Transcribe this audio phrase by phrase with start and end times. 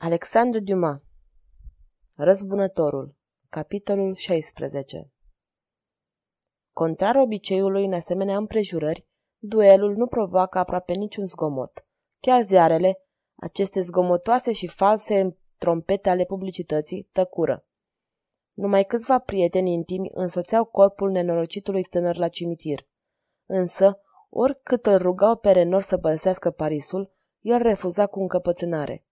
[0.00, 1.00] Alexandru Dumas
[2.14, 3.14] Răzbunătorul
[3.48, 5.10] Capitolul 16
[6.72, 9.06] Contrar obiceiului în asemenea împrejurări,
[9.38, 11.86] duelul nu provoacă aproape niciun zgomot.
[12.20, 13.00] Chiar ziarele,
[13.34, 17.66] aceste zgomotoase și false trompete ale publicității, tăcură.
[18.52, 22.86] Numai câțiva prieteni intimi însoțeau corpul nenorocitului tânăr la cimitir.
[23.46, 29.02] Însă, oricât îl rugau pe Renor să părăsească Parisul, el refuza cu încăpățânare.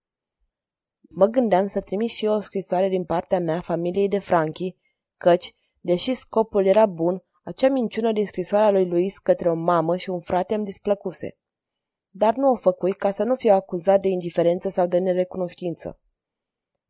[1.07, 4.75] Mă gândeam să trimit și eu o scrisoare din partea mea familiei de Franchi,
[5.17, 10.09] căci, deși scopul era bun, acea minciună din scrisoarea lui Luis către o mamă și
[10.09, 11.37] un frate îmi displăcuse.
[12.09, 15.99] Dar nu o făcui ca să nu fiu acuzat de indiferență sau de nerecunoștință.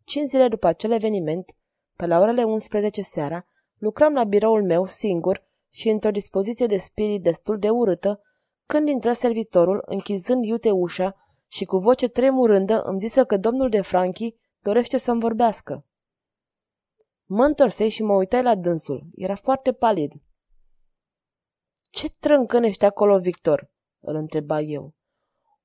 [0.04, 1.56] Cinci zile după acel eveniment,
[1.96, 3.46] pe la orele 11 seara,
[3.78, 8.22] lucram la biroul meu singur și într-o dispoziție de spirit destul de urâtă,
[8.66, 11.16] când intră servitorul, închizând iute ușa
[11.48, 15.86] și cu voce tremurândă îmi zise că domnul de Franchi dorește să-mi vorbească.
[17.26, 19.08] Mă întorsei și mă uitai la dânsul.
[19.16, 20.12] Era foarte palid.
[21.90, 24.94] Ce trâncănește acolo, Victor?" îl întreba eu.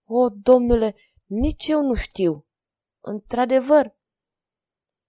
[0.04, 0.94] O, domnule,
[1.26, 2.46] nici eu nu știu."
[3.00, 3.94] Într-adevăr."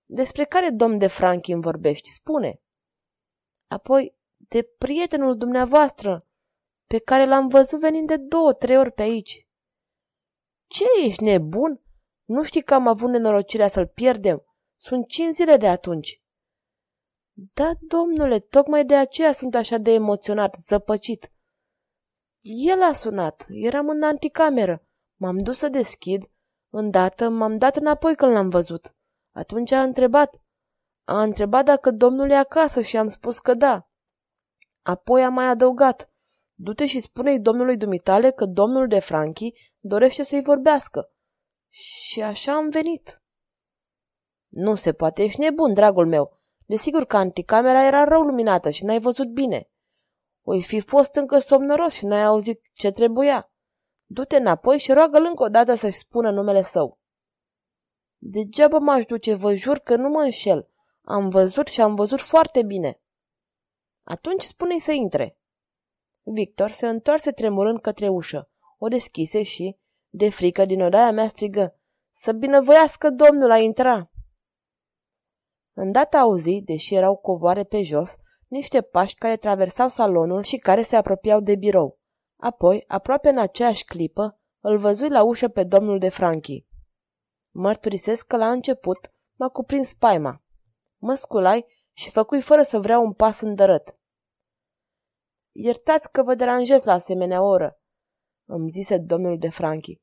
[0.06, 2.10] Despre care domn de Franchi îmi vorbești?
[2.10, 2.62] Spune."
[3.68, 6.28] Apoi, de prietenul dumneavoastră,
[6.88, 9.48] pe care l-am văzut venind de două, trei ori pe aici.
[10.74, 11.82] Ce, ești nebun?
[12.24, 14.46] Nu știi că am avut nenorocirea să-l pierdem?
[14.80, 16.22] Sunt cinci zile de atunci.
[17.54, 21.32] Da, domnule, tocmai de aceea sunt așa de emoționat, zăpăcit.
[22.40, 23.46] El a sunat.
[23.50, 24.88] Eram în anticameră.
[25.16, 26.32] M-am dus să deschid.
[26.70, 28.96] Îndată m-am dat înapoi când l-am văzut.
[29.32, 30.42] Atunci a întrebat.
[31.04, 33.90] A întrebat dacă domnul e acasă și am spus că da.
[34.82, 36.13] Apoi a mai adăugat.
[36.64, 41.12] Du-te și spune-i domnului dumitale că domnul de Franchi dorește să-i vorbească.
[41.70, 43.22] Și așa am venit.
[44.48, 46.40] Nu se poate, ești nebun, dragul meu.
[46.66, 49.70] Desigur că anticamera era rău luminată și n-ai văzut bine.
[50.42, 53.52] Oi fi fost încă somnoros și n-ai auzit ce trebuia.
[54.06, 57.00] Du-te înapoi și roagă-l încă o dată să-și spună numele său.
[58.18, 60.70] Degeaba m-aș duce, vă jur că nu mă înșel.
[61.02, 63.02] Am văzut și am văzut foarte bine.
[64.04, 65.38] Atunci spune-i să intre.
[66.24, 69.78] Victor se întoarse tremurând către ușă, o deschise și,
[70.10, 71.80] de frică din odaia mea, strigă,
[72.12, 74.12] Să binevoiască domnul a intra!
[75.74, 78.16] Îndată auzi, deși erau covoare pe jos,
[78.48, 82.00] niște pași care traversau salonul și care se apropiau de birou.
[82.40, 86.66] Apoi, aproape în aceeași clipă, îl văzui la ușă pe domnul de Franchi.
[87.52, 90.44] Mărturisesc că la început m-a cuprins spaima.
[90.98, 93.98] Mă sculai și făcui fără să vreau un pas îndărăt.
[95.56, 97.80] Iertați că vă deranjez la asemenea oră,
[98.46, 100.02] îmi zise domnul de Franchi.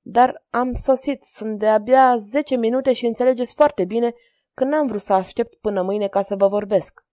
[0.00, 4.12] Dar am sosit, sunt de abia zece minute și înțelegeți foarte bine
[4.54, 7.06] că n-am vrut să aștept până mâine ca să vă vorbesc.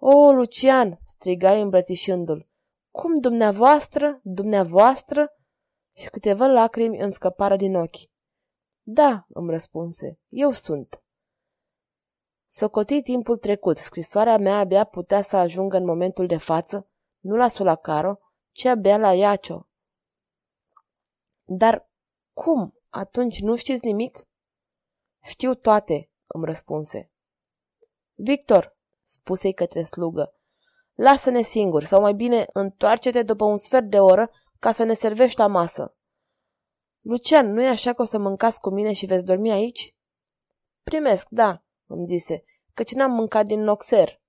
[0.00, 2.48] O, Lucian, strigai îmbrățișându-l,
[2.90, 5.32] cum dumneavoastră, dumneavoastră?
[5.96, 8.10] Și câteva lacrimi îmi scăpară din ochi.
[8.82, 11.03] Da, îmi răspunse, eu sunt.
[12.56, 16.88] Socotii timpul trecut, scrisoarea mea abia putea să ajungă în momentul de față,
[17.18, 18.18] nu la Sulacaro,
[18.50, 19.68] ci abia la Iacio.
[21.44, 21.88] Dar
[22.32, 22.74] cum?
[22.88, 24.26] Atunci nu știți nimic?
[25.22, 27.10] Știu toate, îmi răspunse.
[28.14, 30.34] Victor, spuse-i către slugă,
[30.92, 35.38] lasă-ne singuri, sau mai bine întoarce-te după un sfert de oră ca să ne servești
[35.38, 35.96] la masă.
[37.00, 39.96] Lucian, nu e așa că o să mâncați cu mine și veți dormi aici?
[40.82, 41.63] Primesc, da,
[41.94, 42.44] îmi zise,
[42.74, 44.22] căci n-am mâncat din noxer.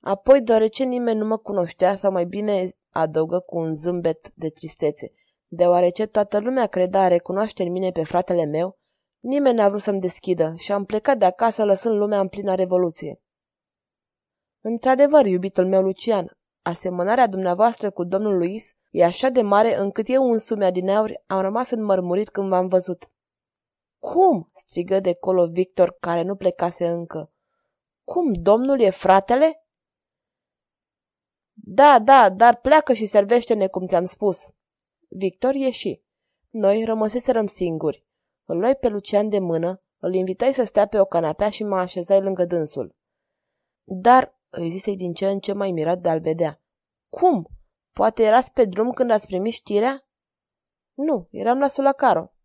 [0.00, 5.12] Apoi, deoarece nimeni nu mă cunoștea, sau mai bine adăugă cu un zâmbet de tristețe,
[5.48, 8.78] deoarece toată lumea credea a recunoaște în mine pe fratele meu,
[9.20, 13.20] nimeni n-a vrut să-mi deschidă și am plecat de acasă lăsând lumea în plină revoluție.
[14.60, 20.30] Într-adevăr, iubitul meu Lucian, asemănarea dumneavoastră cu domnul Luis e așa de mare încât eu
[20.30, 23.10] însumi adineauri am rămas înmărmurit când v-am văzut.
[24.12, 27.32] Cum?" strigă de colo Victor, care nu plecase încă.
[28.04, 29.66] Cum, domnul e fratele?"
[31.52, 34.38] Da, da, dar pleacă și servește-ne cum ți-am spus."
[35.08, 36.00] Victor ieși.
[36.50, 38.06] Noi rămăseserăm singuri.
[38.44, 41.76] Îl luai pe Lucian de mână, îl invitai să stea pe o canapea și mă
[41.78, 42.96] așezai lângă dânsul.
[43.84, 46.60] Dar, îi zise din ce în ce mai mirat de a-l vedea,
[47.08, 47.46] cum?
[47.92, 50.06] Poate erați pe drum când ați primit știrea?
[50.94, 52.35] Nu, eram la Sulacaro.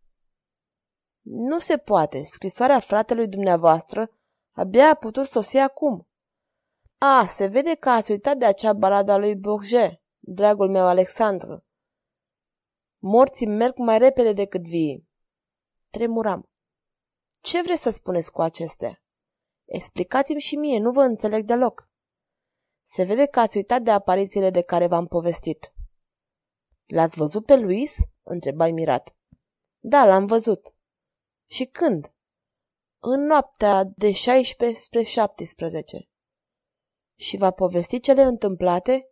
[1.22, 2.24] Nu se poate.
[2.24, 4.10] Scrisoarea fratelui dumneavoastră
[4.52, 6.06] abia a putut sosi acum.
[6.98, 11.64] A, se vede că ați uitat de acea balada lui Bourget, dragul meu Alexandru.
[12.98, 15.08] Morții merg mai repede decât vii.
[15.90, 16.48] Tremuram.
[17.40, 19.02] Ce vreți să spuneți cu acestea?
[19.64, 21.88] Explicați-mi și mie, nu vă înțeleg deloc.
[22.84, 25.72] Se vede că ați uitat de aparițiile de care v-am povestit.
[26.86, 27.94] L-ați văzut pe Luis?
[28.22, 29.16] întrebai mirat.
[29.78, 30.74] Da, l-am văzut.
[31.52, 32.14] Și când?
[32.98, 36.08] În noaptea de 16 spre 17.
[37.18, 39.10] Și v-a povestit cele întâmplate?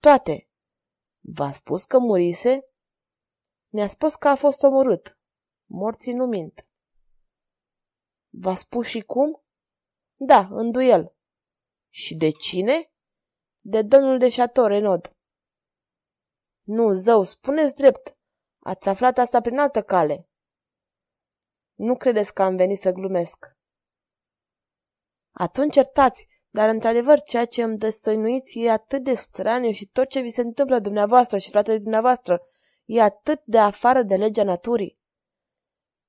[0.00, 0.48] Toate.
[1.20, 2.68] V-a spus că murise?
[3.68, 5.18] Mi-a spus că a fost omorât.
[5.64, 6.66] Morții nu mint.
[8.28, 9.42] V-a spus și cum?
[10.14, 11.14] Da, în duel.
[11.88, 12.92] Și de cine?
[13.60, 15.16] De domnul de Chateau Renaud.
[16.62, 18.16] Nu, zău, spuneți drept.
[18.58, 20.26] Ați aflat asta prin altă cale.
[21.82, 23.56] Nu credeți că am venit să glumesc.
[25.30, 30.20] Atunci certați, dar într-adevăr ceea ce îmi destăinuiți e atât de straniu și tot ce
[30.20, 32.42] vi se întâmplă dumneavoastră și fratele dumneavoastră
[32.84, 34.98] e atât de afară de legea naturii.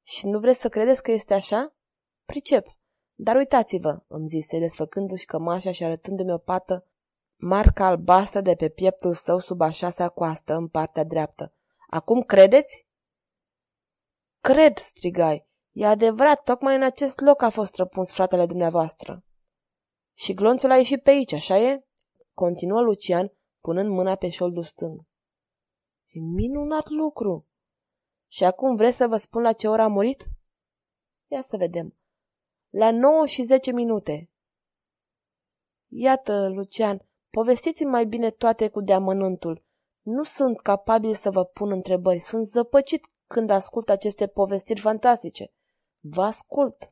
[0.04, 1.76] Și nu vreți să credeți că este așa?
[2.26, 2.68] Pricep.
[3.14, 6.88] Dar uitați-vă, îmi zise, desfăcându-și cămașa și arătându-mi o pată,
[7.36, 11.54] marca albastră de pe pieptul său sub a șasea coastă, în partea dreaptă.
[11.90, 12.88] Acum credeți?
[14.40, 15.52] Cred, strigai.
[15.74, 19.24] E adevărat, tocmai în acest loc a fost răpuns fratele dumneavoastră.
[20.14, 21.86] Și glonțul a ieșit pe aici, așa e?
[22.34, 23.32] Continuă Lucian,
[23.62, 25.00] punând mâna pe șoldul stâng.
[26.08, 27.48] E minunat lucru!
[28.28, 30.24] Și acum vreți să vă spun la ce oră a murit?
[31.28, 31.96] Ia să vedem.
[32.70, 34.30] La 9 și 10 minute.
[35.88, 39.64] Iată, Lucian, povestiți-mi mai bine toate cu deamănântul.
[40.02, 42.20] Nu sunt capabil să vă pun întrebări.
[42.20, 45.54] Sunt zăpăcit când ascult aceste povestiri fantastice.
[46.06, 46.92] Vă ascult.